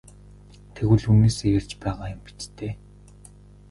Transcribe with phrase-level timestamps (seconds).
[0.75, 2.73] Тэгвэл үнэнээсээ ярьж байгаа юм биз дээ?